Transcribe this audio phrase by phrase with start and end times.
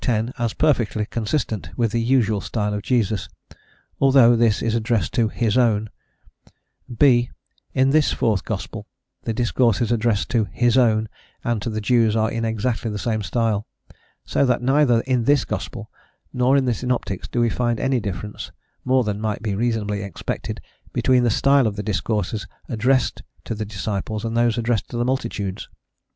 [0.03, 0.33] x.
[0.39, 3.29] as perfectly consistent with the usual style of Jesus,
[3.99, 5.91] although this is addressed to "his own;"
[6.97, 7.29] (b),
[7.75, 8.87] In this fourth gospel
[9.25, 11.07] the discourses addressed to "his own"
[11.43, 13.67] and to the Jews are in exactly the same style;
[14.25, 15.91] so that, neither in this gospel,
[16.33, 18.51] nor in the synoptics do we find any difference
[18.83, 20.61] more than might be reasonably expected
[20.93, 25.05] between the style of the discourses addressed to the disciples and those addressed to the
[25.05, 25.69] multitudes.